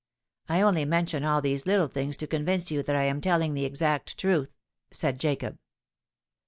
"I 0.49 0.61
only 0.61 0.83
mention 0.83 1.23
all 1.23 1.41
these 1.41 1.67
little 1.67 1.87
things 1.87 2.17
to 2.17 2.25
convince 2.25 2.71
you 2.71 2.81
that 2.81 2.95
I 2.95 3.03
am 3.03 3.21
telling 3.21 3.53
the 3.53 3.65
exact 3.65 4.17
truth," 4.17 4.49
said 4.89 5.19
Jacob. 5.19 5.59